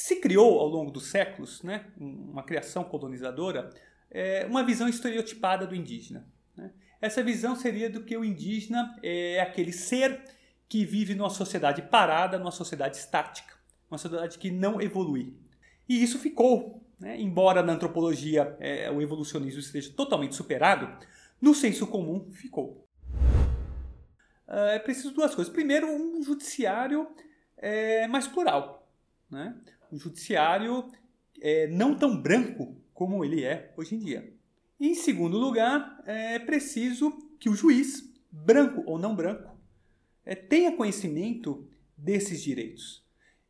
[0.00, 3.68] Se criou ao longo dos séculos, né, uma criação colonizadora,
[4.10, 6.26] é, uma visão estereotipada do indígena.
[6.56, 6.70] Né?
[7.02, 10.18] Essa visão seria do que o indígena é aquele ser
[10.66, 13.52] que vive numa sociedade parada, numa sociedade estática,
[13.90, 15.36] uma sociedade que não evolui.
[15.86, 17.20] E isso ficou, né?
[17.20, 20.88] embora na antropologia é, o evolucionismo esteja totalmente superado,
[21.38, 22.88] no senso comum ficou.
[24.48, 25.52] Ah, é preciso duas coisas.
[25.52, 27.06] Primeiro, um judiciário
[27.58, 28.88] é, mais plural.
[29.30, 29.54] Né?
[29.92, 30.88] Um judiciário
[31.40, 34.32] é, não tão branco como ele é hoje em dia.
[34.78, 39.58] Em segundo lugar, é preciso que o juiz, branco ou não branco,
[40.24, 43.04] é, tenha conhecimento desses direitos.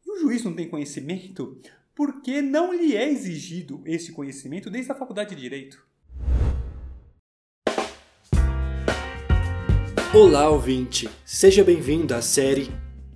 [0.05, 1.61] E o juiz não tem conhecimento
[1.95, 5.87] porque não lhe é exigido esse conhecimento desde a faculdade de direito.
[10.15, 11.09] Olá, ouvinte!
[11.25, 12.71] Seja bem-vindo à série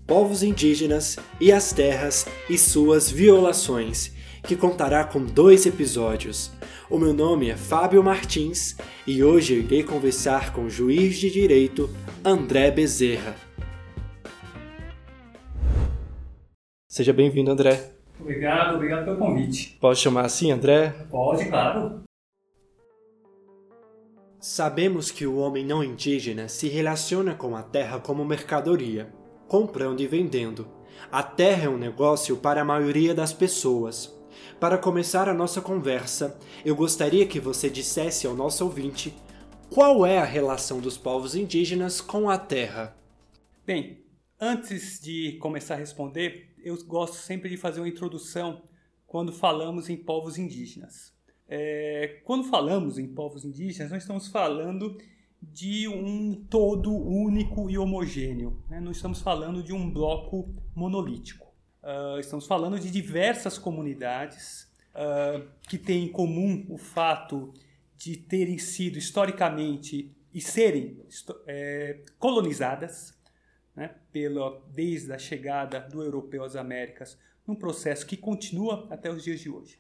[0.07, 6.53] Povos Indígenas e as Terras e Suas Violações, que contará com dois episódios.
[6.91, 11.31] O meu nome é Fábio Martins e hoje eu irei conversar com o juiz de
[11.31, 11.89] direito
[12.23, 13.35] André Bezerra.
[16.87, 17.93] Seja bem-vindo, André.
[18.21, 19.79] Obrigado, obrigado pelo convite.
[19.81, 20.91] Pode chamar assim, André?
[21.11, 22.03] Pode, claro.
[24.39, 29.11] Sabemos que o homem não indígena se relaciona com a terra como mercadoria,
[29.49, 30.69] comprando e vendendo.
[31.11, 34.15] A terra é um negócio para a maioria das pessoas.
[34.59, 39.15] Para começar a nossa conversa, eu gostaria que você dissesse ao nosso ouvinte
[39.71, 42.97] qual é a relação dos povos indígenas com a terra.
[43.67, 44.05] Bem,
[44.41, 48.63] antes de começar a responder, eu gosto sempre de fazer uma introdução
[49.07, 51.13] quando falamos em povos indígenas.
[51.47, 54.97] É, quando falamos em povos indígenas, nós estamos falando
[55.53, 58.63] de um todo único e homogêneo.
[58.69, 58.81] Né?
[58.81, 61.47] Não estamos falando de um bloco monolítico.
[61.83, 67.53] Uh, estamos falando de diversas comunidades uh, que têm em comum o fato
[67.97, 71.01] de terem sido historicamente e serem
[71.47, 73.17] é, colonizadas
[73.75, 77.17] né, pela, desde a chegada do europeu às Américas,
[77.47, 79.79] num processo que continua até os dias de hoje.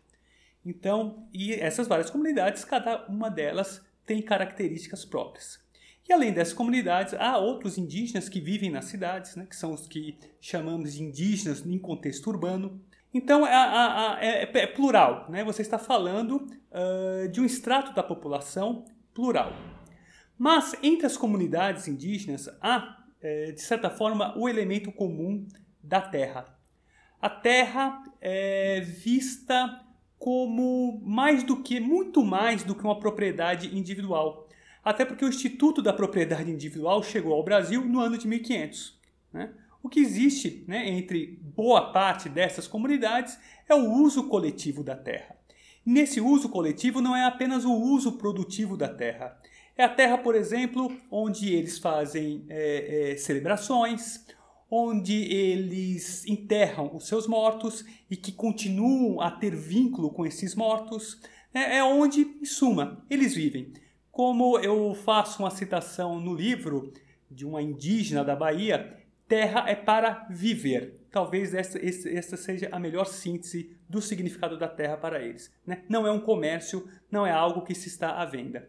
[0.64, 5.62] Então, e essas várias comunidades, cada uma delas tem características próprias.
[6.08, 9.86] E além dessas comunidades, há outros indígenas que vivem nas cidades, né, que são os
[9.86, 12.80] que chamamos de indígenas em contexto urbano.
[13.12, 15.44] Então é, é, é, é plural, né?
[15.44, 18.84] você está falando uh, de um extrato da população
[19.14, 19.52] plural.
[20.36, 25.46] Mas entre as comunidades indígenas há, é, de certa forma, o elemento comum
[25.82, 26.58] da terra.
[27.20, 29.80] A terra é vista
[30.18, 34.48] como mais do que, muito mais do que uma propriedade individual.
[34.84, 38.98] Até porque o Instituto da Propriedade Individual chegou ao Brasil no ano de 1500.
[39.32, 39.50] Né?
[39.82, 43.38] O que existe né, entre boa parte dessas comunidades
[43.68, 45.36] é o uso coletivo da terra.
[45.84, 49.38] Nesse uso coletivo não é apenas o uso produtivo da terra.
[49.76, 54.24] É a terra, por exemplo, onde eles fazem é, é, celebrações,
[54.76, 61.20] onde eles enterram os seus mortos e que continuam a ter vínculo com esses mortos,
[61.54, 63.72] é, é onde, em suma, eles vivem.
[64.10, 66.92] Como eu faço uma citação no livro
[67.30, 68.98] de uma indígena da Bahia,
[69.28, 71.06] terra é para viver.
[71.08, 75.52] Talvez essa, essa seja a melhor síntese do significado da terra para eles.
[75.64, 75.84] Né?
[75.88, 78.68] Não é um comércio, não é algo que se está à venda.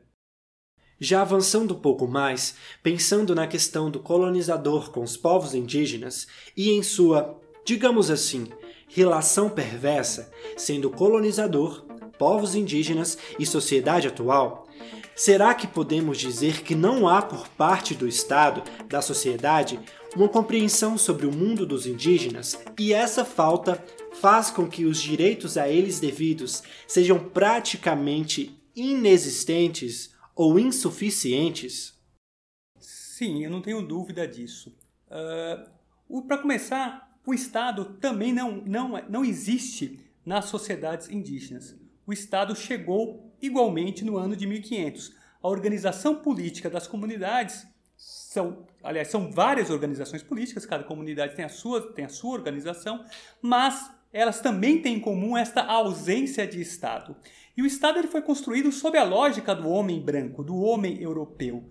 [0.99, 6.25] Já avançando um pouco mais, pensando na questão do colonizador com os povos indígenas
[6.55, 8.47] e em sua, digamos assim,
[8.87, 11.85] relação perversa, sendo colonizador,
[12.17, 14.69] povos indígenas e sociedade atual,
[15.13, 19.77] será que podemos dizer que não há por parte do Estado, da sociedade,
[20.15, 22.57] uma compreensão sobre o mundo dos indígenas?
[22.79, 30.59] E essa falta faz com que os direitos a eles devidos sejam praticamente inexistentes ou
[30.59, 31.97] insuficientes?
[32.77, 34.75] Sim, eu não tenho dúvida disso.
[35.07, 41.75] Uh, Para começar, o Estado também não, não, não existe nas sociedades indígenas.
[42.05, 45.15] O Estado chegou igualmente no ano de 1500.
[45.41, 47.65] A organização política das comunidades
[47.95, 53.05] são, aliás, são várias organizações políticas, cada comunidade tem a sua, tem a sua organização,
[53.41, 57.15] mas elas também têm em comum esta ausência de Estado.
[57.55, 61.63] E o Estado ele foi construído sob a lógica do homem branco, do homem europeu.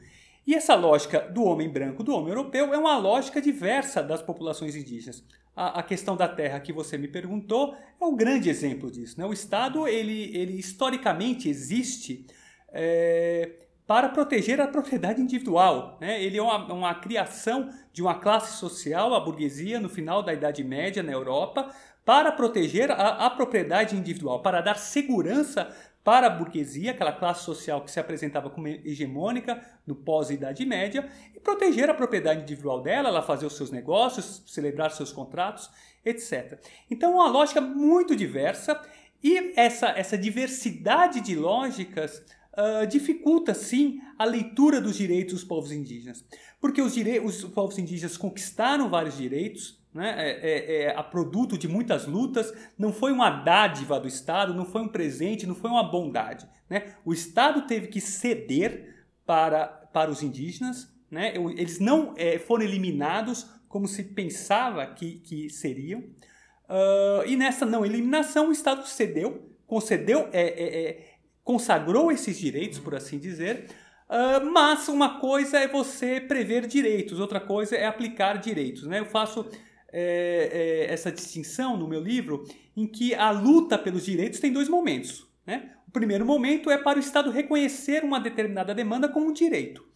[0.47, 4.77] E essa lógica do homem branco, do homem europeu, é uma lógica diversa das populações
[4.77, 5.25] indígenas.
[5.57, 9.19] A, a questão da terra que você me perguntou é um grande exemplo disso.
[9.19, 9.27] Né?
[9.27, 12.27] O Estado, ele, ele historicamente existe
[12.73, 13.51] é,
[13.87, 15.97] para proteger a propriedade individual.
[16.01, 16.23] Né?
[16.23, 20.65] Ele é uma, uma criação de uma classe social, a burguesia, no final da Idade
[20.65, 25.75] Média na Europa, para proteger a, a propriedade individual, para dar segurança
[26.05, 31.41] para a burguesia, aquela classe social que se apresentava como hegemônica no pós-Idade Média, e
[31.41, 35.71] proteger a propriedade individual dela, ela fazer os seus negócios, celebrar seus contratos,
[36.05, 36.61] etc.
[36.91, 38.79] Então, uma lógica muito diversa
[39.23, 42.23] e essa, essa diversidade de lógicas
[42.53, 46.23] uh, dificulta, sim, a leitura dos direitos dos povos indígenas.
[46.61, 51.69] Porque os, os povos indígenas conquistaram vários direitos, né, é, é, é, a produto de
[51.69, 55.89] muitas lutas, não foi uma dádiva do Estado, não foi um presente, não foi uma
[55.89, 56.49] bondade.
[56.69, 56.95] Né?
[57.05, 61.35] O Estado teve que ceder para, para os indígenas, né?
[61.37, 66.01] eles não é, foram eliminados como se pensava que, que seriam.
[66.01, 71.15] Uh, e nessa não eliminação, o Estado cedeu, concedeu, é, é,
[71.45, 73.67] consagrou esses direitos, por assim dizer,
[74.07, 78.87] Uh, mas uma coisa é você prever direitos, outra coisa é aplicar direitos.
[78.87, 79.01] Né?
[79.01, 79.51] Eu faço
[79.97, 80.51] é,
[80.89, 82.45] é, essa distinção no meu livro,
[82.77, 85.25] em que a luta pelos direitos tem dois momentos.
[85.47, 85.71] Né?
[85.87, 89.87] O primeiro momento é para o Estado reconhecer uma determinada demanda como um direito.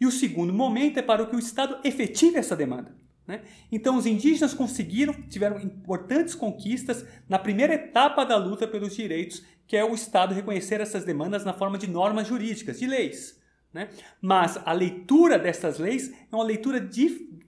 [0.00, 2.92] E o segundo momento é para que o Estado efetive essa demanda.
[3.28, 3.42] Né?
[3.70, 9.76] Então, os indígenas conseguiram, tiveram importantes conquistas na primeira etapa da luta pelos direitos, que
[9.76, 13.40] é o Estado reconhecer essas demandas na forma de normas jurídicas, de leis.
[13.74, 13.88] Né?
[14.22, 16.80] Mas a leitura dessas leis é uma leitura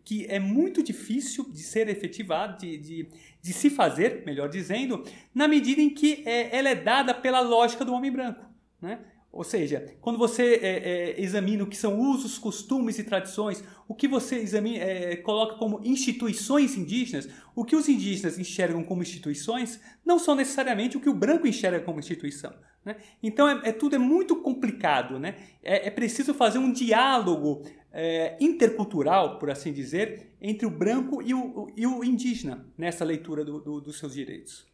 [0.05, 3.08] que é muito difícil de ser efetivada, de, de,
[3.40, 7.84] de, se fazer, melhor dizendo, na medida em que é, ela é dada pela lógica
[7.84, 8.44] do homem branco.
[8.82, 8.99] Né?
[9.36, 13.94] Ou seja, quando você é, é, examina o que são usos, costumes e tradições, o
[13.94, 19.78] que você examina, é, coloca como instituições indígenas, o que os indígenas enxergam como instituições
[20.04, 22.54] não são necessariamente o que o branco enxerga como instituição.
[22.82, 22.96] Né?
[23.22, 25.18] Então, é, é, tudo é muito complicado.
[25.18, 25.36] Né?
[25.62, 27.62] É, é preciso fazer um diálogo
[27.92, 33.44] é, intercultural, por assim dizer, entre o branco e o, e o indígena nessa leitura
[33.44, 34.66] do, do, dos seus direitos.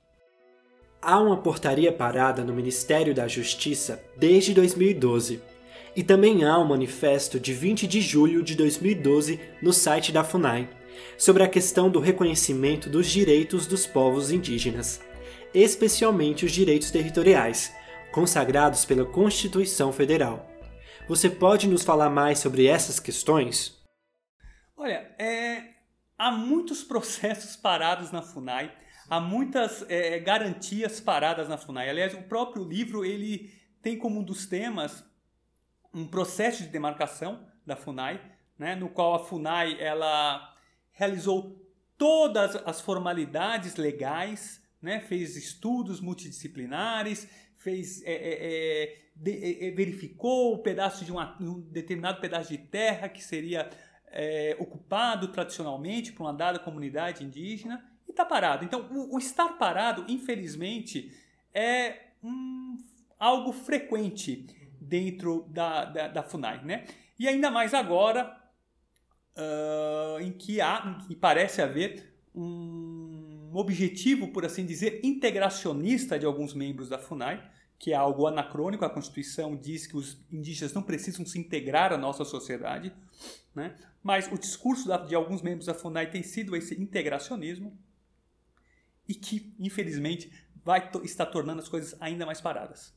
[1.04, 5.42] Há uma portaria parada no Ministério da Justiça desde 2012.
[5.96, 10.70] E também há um manifesto de 20 de julho de 2012 no site da FUNAI
[11.18, 15.00] sobre a questão do reconhecimento dos direitos dos povos indígenas,
[15.52, 17.74] especialmente os direitos territoriais,
[18.12, 20.48] consagrados pela Constituição Federal.
[21.08, 23.76] Você pode nos falar mais sobre essas questões?
[24.76, 25.64] Olha, é,
[26.16, 28.81] há muitos processos parados na FUNAI
[29.12, 31.90] há muitas é, garantias paradas na FUNAI.
[31.90, 35.04] Aliás, o próprio livro ele tem como um dos temas
[35.92, 38.22] um processo de demarcação da FUNAI,
[38.58, 40.56] né, no qual a FUNAI ela
[40.92, 41.62] realizou
[41.98, 47.28] todas as formalidades legais, né, fez estudos multidisciplinares,
[47.58, 52.48] fez, é, é, é de, é, é, verificou o pedaço de uma, um determinado pedaço
[52.48, 53.68] de terra que seria
[54.58, 58.64] ocupado tradicionalmente por uma dada comunidade indígena e está parado.
[58.64, 61.10] Então, o, o, estar parado, infelizmente,
[61.52, 62.78] é um,
[63.18, 64.46] algo frequente
[64.80, 66.64] dentro da, da, da, FUNAI.
[66.64, 66.84] Né?
[67.18, 68.38] E ainda mais agora,
[69.36, 76.26] uh, em que há, em que parece haver um objetivo, por assim dizer, integracionista de
[76.26, 78.84] alguns membros da FUNAI, que é algo anacrônico.
[78.84, 82.92] A Constituição diz que os indígenas não precisam se integrar à nossa sociedade,
[83.54, 83.74] né?
[84.02, 87.78] mas o discurso de alguns membros da FUNAI tem sido esse integracionismo
[89.08, 90.30] e que, infelizmente,
[90.64, 92.94] vai estar tornando as coisas ainda mais paradas.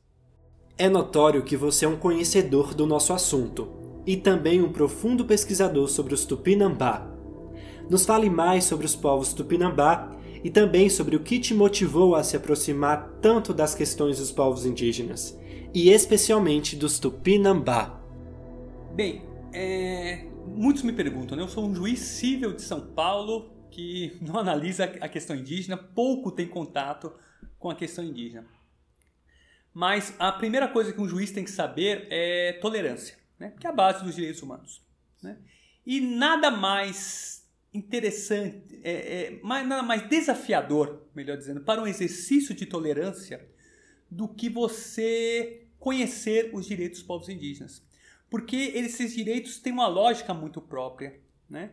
[0.78, 5.88] É notório que você é um conhecedor do nosso assunto e também um profundo pesquisador
[5.88, 7.10] sobre os Tupinambá.
[7.88, 10.12] Nos fale mais sobre os povos Tupinambá
[10.44, 14.66] e também sobre o que te motivou a se aproximar tanto das questões dos povos
[14.66, 15.36] indígenas,
[15.74, 18.00] e especialmente dos Tupinambá.
[18.94, 20.26] Bem, é...
[20.46, 21.42] muitos me perguntam, né?
[21.42, 26.32] eu sou um juiz civil de São Paulo que não analisa a questão indígena, pouco
[26.32, 27.12] tem contato
[27.58, 28.46] com a questão indígena.
[29.74, 33.52] Mas a primeira coisa que um juiz tem que saber é tolerância, né?
[33.60, 34.82] que é a base dos direitos humanos.
[35.22, 35.36] Né?
[35.84, 42.54] E nada mais interessante, é, é, mais, nada mais desafiador, melhor dizendo, para um exercício
[42.54, 43.46] de tolerância
[44.10, 47.84] do que você conhecer os direitos dos povos indígenas.
[48.30, 51.20] Porque esses direitos têm uma lógica muito própria.
[51.48, 51.72] Né?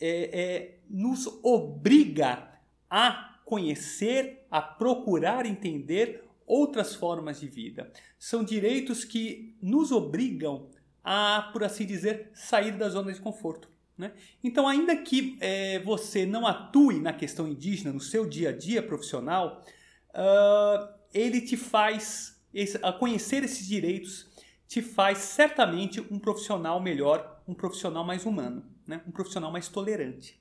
[0.00, 2.50] É, é, nos obriga
[2.88, 7.92] a conhecer, a procurar entender outras formas de vida.
[8.18, 10.68] São direitos que nos obrigam
[11.02, 13.68] a, por assim dizer, sair da zona de conforto.
[13.96, 14.12] Né?
[14.42, 18.82] Então, ainda que é, você não atue na questão indígena no seu dia a dia
[18.82, 19.64] profissional,
[20.10, 24.28] uh, ele te faz, esse, a conhecer esses direitos,
[24.66, 29.02] te faz certamente um profissional melhor, um profissional mais humano né?
[29.06, 30.40] um profissional mais tolerante.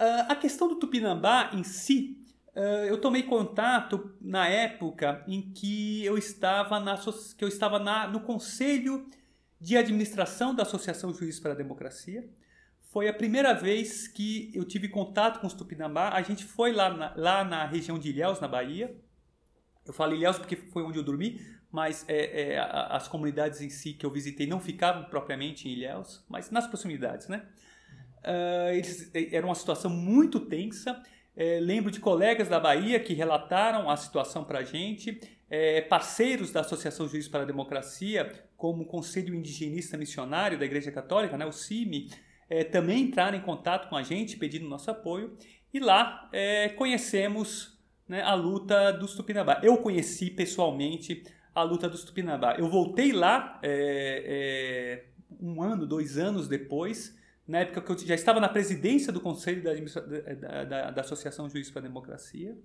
[0.00, 2.18] Uh, a questão do Tupinambá em si,
[2.54, 8.06] Uh, eu tomei contato na época em que eu estava, na, que eu estava na,
[8.06, 9.08] no Conselho
[9.58, 12.28] de Administração da Associação Juízes para a Democracia.
[12.90, 16.10] Foi a primeira vez que eu tive contato com os Tupinambá.
[16.10, 18.94] A gente foi lá na, lá na região de Ilhéus, na Bahia.
[19.86, 21.40] Eu falo Ilhéus porque foi onde eu dormi,
[21.72, 26.24] mas é, é, as comunidades em si que eu visitei não ficavam propriamente em Ilhéus,
[26.28, 27.46] mas nas proximidades, né?
[28.22, 31.02] Uh, eles, era uma situação muito tensa
[31.34, 36.52] é, lembro de colegas da Bahia que relataram a situação para a gente, é, parceiros
[36.52, 41.46] da Associação Juiz para a Democracia, como o Conselho Indigenista Missionário da Igreja Católica, né,
[41.46, 42.10] o CIMI,
[42.48, 45.36] é, também entraram em contato com a gente pedindo nosso apoio
[45.72, 49.58] e lá é, conhecemos né, a luta dos Tupinambá.
[49.62, 51.24] Eu conheci pessoalmente
[51.54, 52.56] a luta dos Tupinambá.
[52.56, 57.16] Eu voltei lá é, é, um ano, dois anos depois
[57.46, 61.48] na época que eu já estava na presidência do Conselho da, da, da, da Associação
[61.50, 62.56] Juiz para a Democracia.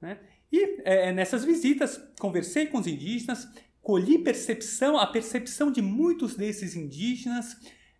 [0.00, 0.18] Né?
[0.50, 3.48] E é, nessas visitas conversei com os indígenas,
[3.82, 7.56] colhi percepção, a percepção de muitos desses indígenas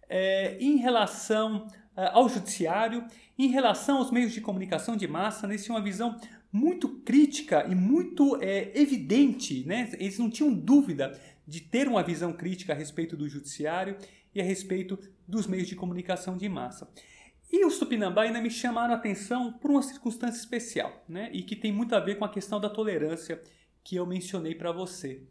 [0.09, 3.05] é, em relação é, ao judiciário,
[3.39, 6.19] em relação aos meios de comunicação de massa, tinham uma visão
[6.53, 9.91] muito crítica e muito é, evidente, né?
[9.95, 13.97] eles não tinham dúvida de ter uma visão crítica a respeito do judiciário
[14.35, 16.93] e a respeito dos meios de comunicação de massa.
[17.51, 21.31] E os Tupinambá ainda me chamaram a atenção por uma circunstância especial, né?
[21.33, 23.41] e que tem muito a ver com a questão da tolerância
[23.83, 25.23] que eu mencionei para você.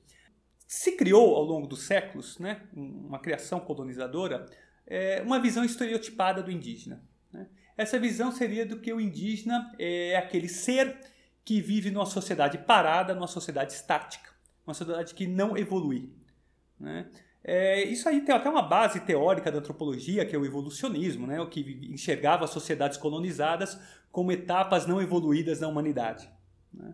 [0.67, 4.45] Se criou ao longo dos séculos, né, uma criação colonizadora,
[4.87, 7.03] é, uma visão estereotipada do indígena.
[7.31, 7.47] Né?
[7.77, 10.97] Essa visão seria do que o indígena é aquele ser
[11.43, 14.29] que vive numa sociedade parada, numa sociedade estática,
[14.65, 16.09] uma sociedade que não evolui.
[16.79, 17.07] Né?
[17.43, 21.41] É, isso aí tem até uma base teórica da antropologia, que é o evolucionismo, né?
[21.41, 23.79] o que enxergava as sociedades colonizadas
[24.11, 26.29] como etapas não evoluídas da humanidade.
[26.71, 26.93] Né?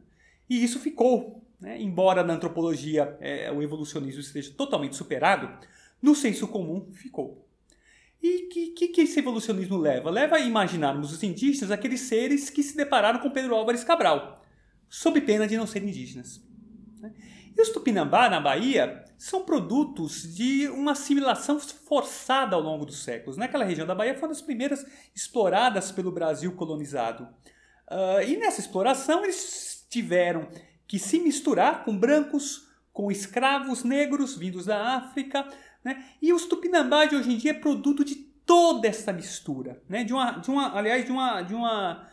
[0.49, 1.79] E isso ficou, né?
[1.81, 5.49] embora na antropologia é, o evolucionismo esteja totalmente superado,
[6.01, 7.46] no senso comum ficou.
[8.21, 10.09] E que, que, que esse evolucionismo leva?
[10.09, 14.43] Leva a imaginarmos os indígenas aqueles seres que se depararam com Pedro Álvares Cabral,
[14.89, 16.41] sob pena de não serem indígenas.
[16.99, 17.13] Né?
[17.55, 23.37] E os Tupinambá, na Bahia, são produtos de uma assimilação forçada ao longo dos séculos.
[23.37, 27.27] Naquela região da Bahia foi uma das primeiras exploradas pelo Brasil colonizado.
[27.89, 30.47] Uh, e nessa exploração eles tiveram
[30.87, 35.47] que se misturar com brancos, com escravos negros vindos da África.
[35.87, 36.03] Né?
[36.21, 39.81] E os Tupinambá de hoje em dia é produto de toda essa mistura.
[39.87, 40.03] Né?
[40.03, 42.05] De uma, de uma, aliás, de uma, de uma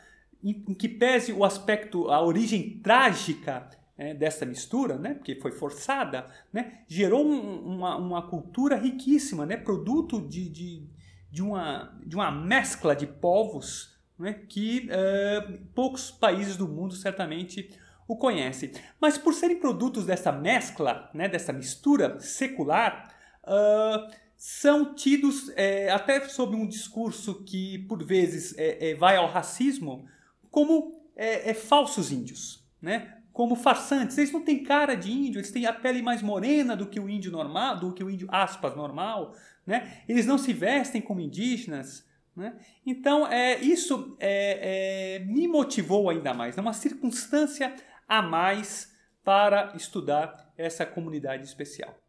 [0.45, 6.29] em, que pese o aspecto, a origem trágica é, dessa mistura, né, porque foi forçada,
[6.53, 10.89] né, gerou um, uma, uma cultura riquíssima, né, produto de, de,
[11.31, 17.71] de, uma, de uma mescla de povos né, que uh, poucos países do mundo certamente
[18.07, 18.73] o conhecem.
[19.01, 23.14] Mas por serem produtos dessa mescla, né, dessa mistura secular,
[23.47, 29.29] uh, são tidos é, até sob um discurso que por vezes é, é, vai ao
[29.29, 30.07] racismo
[30.51, 33.15] como é, falsos índios, né?
[33.35, 34.17] como farsantes.
[34.17, 37.11] Eles não têm cara de índio, eles têm a pele mais morena do que o
[37.11, 39.35] índio normal, do que o índio aspas normal,
[39.67, 40.03] né?
[40.09, 42.57] Eles não se vestem como indígenas, né?
[42.87, 47.75] Então, é, isso é, é, me motivou ainda mais, é uma circunstância
[48.09, 52.04] a mais para estudar essa comunidade especial.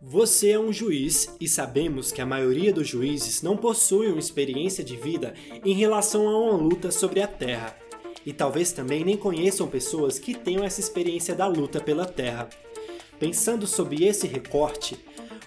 [0.00, 4.84] Você é um juiz e sabemos que a maioria dos juízes não possui uma experiência
[4.84, 7.76] de vida em relação a uma luta sobre a terra
[8.24, 12.48] e talvez também nem conheçam pessoas que tenham essa experiência da luta pela terra.
[13.18, 14.96] Pensando sobre esse recorte,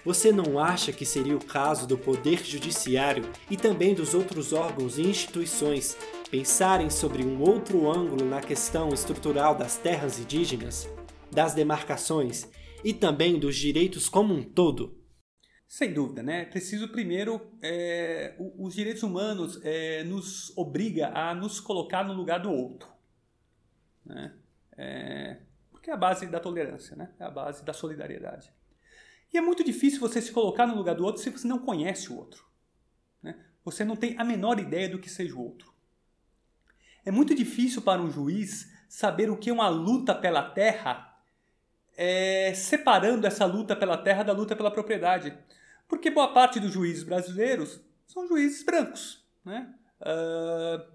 [0.04, 4.98] você não acha que seria o caso do Poder Judiciário e também dos outros órgãos
[4.98, 5.96] e instituições
[6.30, 10.86] pensarem sobre um outro ângulo na questão estrutural das terras indígenas,
[11.30, 12.46] das demarcações
[12.84, 15.00] e também dos direitos como um todo?
[15.66, 16.44] Sem dúvida, né?
[16.44, 22.52] Preciso primeiro, é, os direitos humanos é, nos obriga a nos colocar no lugar do
[22.52, 22.88] outro,
[24.04, 24.34] né?
[24.76, 25.38] É,
[25.70, 27.10] porque é a base da tolerância, né?
[27.18, 28.52] É a base da solidariedade.
[29.32, 32.12] E é muito difícil você se colocar no lugar do outro se você não conhece
[32.12, 32.44] o outro,
[33.22, 33.34] né?
[33.64, 35.72] Você não tem a menor ideia do que seja o outro.
[37.04, 41.11] É muito difícil para um juiz saber o que é uma luta pela terra,
[41.96, 45.36] é, separando essa luta pela terra da luta pela propriedade.
[45.88, 49.26] Porque boa parte dos juízes brasileiros são juízes brancos.
[49.44, 49.72] Né?
[50.00, 50.92] Uh,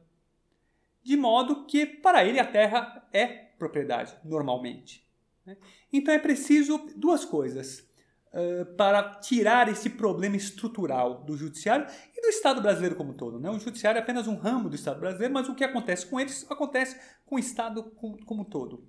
[1.04, 5.08] de modo que, para ele, a terra é propriedade, normalmente.
[5.46, 5.58] Né?
[5.92, 7.88] Então é preciso duas coisas.
[8.34, 13.40] uh, para tirar esse problema estrutural do judiciário e do Estado brasileiro como um todo.
[13.40, 13.50] Né?
[13.50, 16.46] O judiciário é apenas um ramo do Estado brasileiro, mas o que acontece com eles
[16.50, 18.88] acontece com o Estado como, como um todo.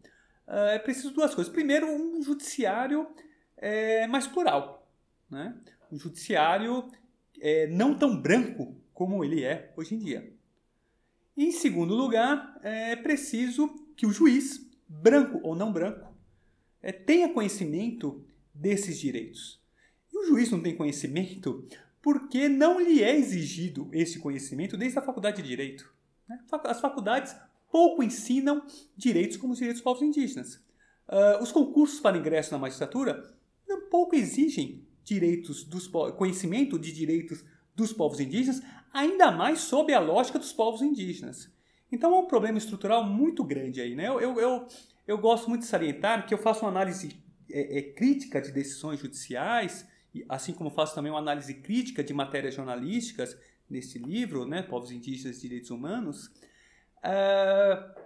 [0.49, 1.53] Uh, é preciso duas coisas.
[1.53, 3.07] Primeiro, um judiciário
[3.57, 4.91] é, mais plural.
[5.31, 5.55] Né?
[5.93, 6.91] Um judiciário
[7.39, 10.33] é, não tão branco como ele é hoje em dia.
[11.37, 16.13] E, em segundo lugar, é preciso que o juiz, branco ou não branco,
[16.83, 19.63] é, tenha conhecimento desses direitos.
[20.13, 21.69] E o juiz não tem conhecimento
[22.03, 25.93] porque não lhe é exigido esse conhecimento desde a faculdade de Direito.
[26.29, 26.41] Né?
[26.65, 27.37] As faculdades
[27.71, 28.63] pouco ensinam
[28.97, 30.57] direitos como os direitos dos povos indígenas.
[31.09, 33.39] Uh, os concursos para ingresso na magistratura
[33.89, 37.45] pouco exigem direitos dos conhecimento de direitos
[37.75, 41.51] dos povos indígenas, ainda mais sob a lógica dos povos indígenas.
[41.91, 43.95] Então é um problema estrutural muito grande aí.
[43.95, 44.09] Né?
[44.09, 44.69] Eu, eu, eu,
[45.07, 47.17] eu gosto muito de salientar que eu faço uma análise
[47.51, 49.87] é, é, crítica de decisões judiciais,
[50.29, 53.37] assim como faço também uma análise crítica de matérias jornalísticas
[53.71, 56.31] nesse livro, né, Povos Indígenas e Direitos Humanos.
[57.05, 57.99] Uh,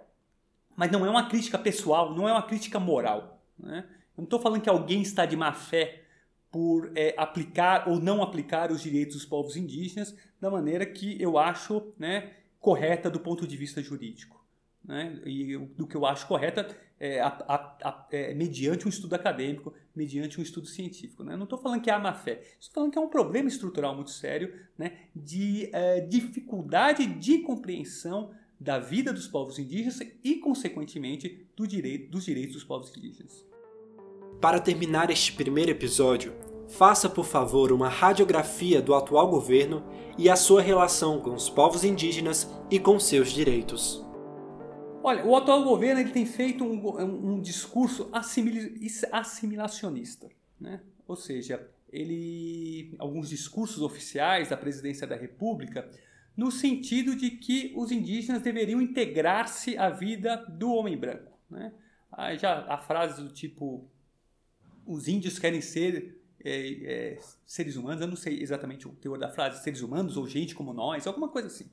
[0.75, 3.41] mas não é uma crítica pessoal, não é uma crítica moral.
[3.57, 3.85] Né?
[3.87, 6.03] Eu não estou falando que alguém está de má fé
[6.51, 11.37] por é, aplicar ou não aplicar os direitos dos povos indígenas da maneira que eu
[11.37, 14.43] acho né, correta do ponto de vista jurídico.
[14.83, 15.19] Né?
[15.25, 16.67] E do que eu acho correta
[16.99, 21.23] é, a, a, a, é, mediante um estudo acadêmico, mediante um estudo científico.
[21.23, 21.35] Né?
[21.35, 24.11] Não estou falando que há má fé, estou falando que é um problema estrutural muito
[24.11, 28.31] sério né, de é, dificuldade de compreensão
[28.63, 33.45] da vida dos povos indígenas e, consequentemente, do direito, dos direitos dos povos indígenas.
[34.39, 36.33] Para terminar este primeiro episódio,
[36.69, 39.83] faça por favor uma radiografia do atual governo
[40.17, 44.01] e a sua relação com os povos indígenas e com seus direitos.
[45.03, 48.09] Olha, o atual governo ele tem feito um, um discurso
[49.11, 50.79] assimilacionista, né?
[51.05, 55.89] ou seja, ele alguns discursos oficiais da presidência da República
[56.35, 61.37] no sentido de que os indígenas deveriam integrar-se à vida do homem branco.
[61.49, 61.73] Né?
[62.11, 63.89] Aí já a frase do tipo
[64.85, 69.29] os índios querem ser é, é, seres humanos, eu não sei exatamente o teor da
[69.29, 71.71] frase, seres humanos ou gente como nós, alguma coisa assim.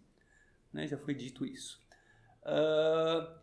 [0.73, 0.87] Né?
[0.87, 1.81] Já foi dito isso.
[2.43, 3.41] Uh,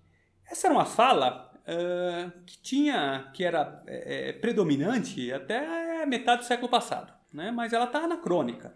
[0.50, 6.70] essa era uma fala uh, que tinha, que era é, predominante até metade do século
[6.70, 7.52] passado, né?
[7.52, 8.74] mas ela está anacrônica.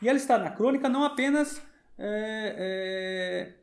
[0.00, 1.60] E ela está anacrônica não apenas
[2.00, 3.60] é, é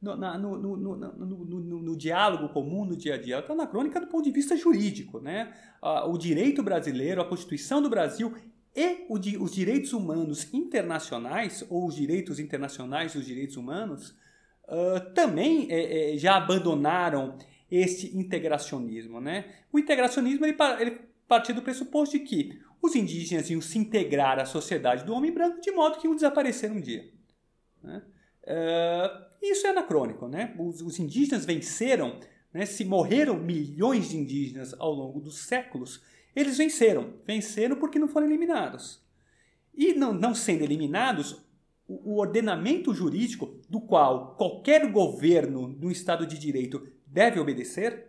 [0.00, 3.34] no, na, no, no, no, diálogo comum, no dia a dia.
[3.34, 5.20] Ela está na crônica do ponto de vista jurídico.
[5.20, 5.52] Né?
[6.06, 8.34] o direito brasileiro, a Constituição do Brasil
[8.74, 14.16] e os direitos humanos internacionais, ou os direitos internacionais e os direitos humanos,
[14.68, 17.36] uh, também é, é, já abandonaram
[17.70, 19.20] esse integracionismo.
[19.20, 19.46] Né?
[19.72, 24.44] O integracionismo ele, ele partia do pressuposto de que os indígenas iam se integrar à
[24.44, 27.10] sociedade do homem branco de modo que iam desaparecer um dia.
[27.82, 28.02] Né?
[28.44, 30.54] Uh, isso é anacrônico, né?
[30.58, 32.18] Os, os indígenas venceram,
[32.52, 32.66] né?
[32.66, 36.02] se morreram milhões de indígenas ao longo dos séculos,
[36.34, 37.14] eles venceram.
[37.26, 39.02] Venceram porque não foram eliminados.
[39.74, 41.42] E não, não sendo eliminados,
[41.86, 48.08] o, o ordenamento jurídico do qual qualquer governo do Estado de Direito deve obedecer,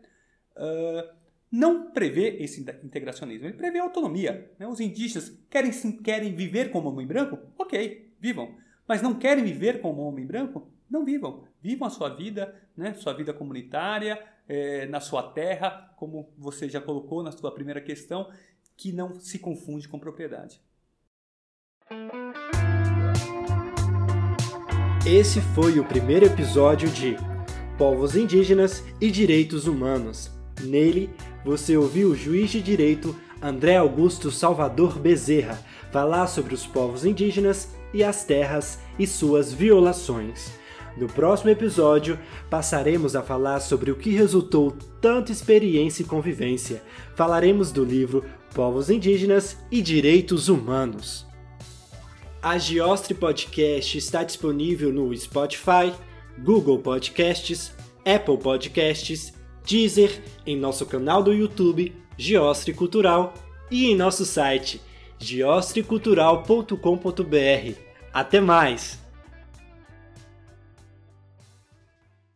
[0.56, 3.46] uh, não prevê esse integracionismo.
[3.46, 4.52] Ele prevê autonomia.
[4.58, 4.68] Né?
[4.68, 7.38] Os indígenas querem, querem viver como homem branco?
[7.58, 8.56] Ok, vivam.
[8.88, 10.70] Mas não querem viver como homem branco?
[10.90, 11.44] Não vivam.
[11.62, 12.94] Vivam a sua vida, né?
[12.94, 18.30] sua vida comunitária, é, na sua terra, como você já colocou na sua primeira questão,
[18.76, 20.60] que não se confunde com propriedade.
[25.06, 27.16] Esse foi o primeiro episódio de
[27.78, 30.32] Povos Indígenas e Direitos Humanos.
[30.62, 31.10] Nele,
[31.44, 35.56] você ouviu o juiz de direito André Augusto Salvador Bezerra
[35.92, 40.52] falar sobre os povos indígenas e as terras e suas violações.
[40.98, 46.84] No próximo episódio, passaremos a falar sobre o que resultou tanta experiência e convivência.
[47.16, 51.26] Falaremos do livro Povos Indígenas e Direitos Humanos.
[52.42, 55.94] A Giostre Podcast está disponível no Spotify,
[56.44, 57.72] Google Podcasts,
[58.06, 59.34] Apple Podcasts,
[59.66, 63.34] Deezer, em nosso canal do YouTube, Giostre Cultural,
[63.70, 64.82] e em nosso site,
[65.22, 67.80] giostrecultural.com.br.
[68.12, 69.00] Até mais!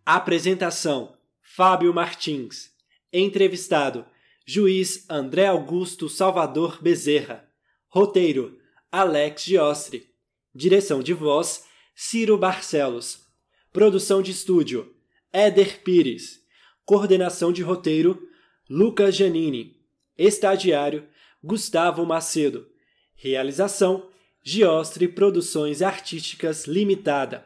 [0.06, 2.70] Apresentação: Fábio Martins.
[3.12, 4.06] Entrevistado:
[4.46, 7.50] Juiz André Augusto Salvador Bezerra.
[7.90, 8.60] Roteiro:
[8.92, 10.14] Alex Giostre.
[10.54, 13.26] Direção de voz: Ciro Barcelos.
[13.74, 14.94] Produção de estúdio:
[15.34, 16.40] Éder Pires.
[16.86, 18.30] Coordenação de roteiro:
[18.70, 19.76] Lucas Janini.
[20.16, 21.08] Estagiário:
[21.44, 22.75] Gustavo Macedo.
[23.18, 24.10] Realização:
[24.44, 27.46] Giostre Produções Artísticas Limitada.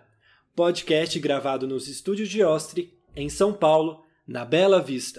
[0.55, 5.17] Podcast gravado nos estúdios Giostre, em São Paulo, na Bela Vista.